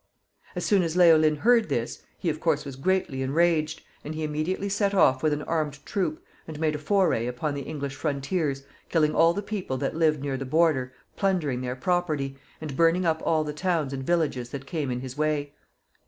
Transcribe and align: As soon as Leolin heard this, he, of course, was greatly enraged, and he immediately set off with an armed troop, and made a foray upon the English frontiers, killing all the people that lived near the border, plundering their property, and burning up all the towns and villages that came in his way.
As 0.55 0.65
soon 0.65 0.81
as 0.81 0.95
Leolin 0.97 1.35
heard 1.35 1.69
this, 1.69 2.01
he, 2.17 2.27
of 2.29 2.39
course, 2.39 2.65
was 2.65 2.75
greatly 2.75 3.21
enraged, 3.21 3.83
and 4.03 4.15
he 4.15 4.23
immediately 4.23 4.67
set 4.67 4.95
off 4.95 5.21
with 5.21 5.31
an 5.31 5.43
armed 5.43 5.85
troop, 5.85 6.25
and 6.47 6.59
made 6.59 6.73
a 6.73 6.79
foray 6.79 7.27
upon 7.27 7.53
the 7.53 7.61
English 7.61 7.93
frontiers, 7.93 8.63
killing 8.89 9.13
all 9.13 9.35
the 9.35 9.43
people 9.43 9.77
that 9.77 9.95
lived 9.95 10.19
near 10.19 10.37
the 10.37 10.43
border, 10.43 10.91
plundering 11.17 11.61
their 11.61 11.75
property, 11.75 12.35
and 12.59 12.75
burning 12.75 13.05
up 13.05 13.21
all 13.23 13.43
the 13.43 13.53
towns 13.53 13.93
and 13.93 14.03
villages 14.03 14.49
that 14.49 14.65
came 14.65 14.89
in 14.89 15.01
his 15.01 15.19
way. 15.19 15.53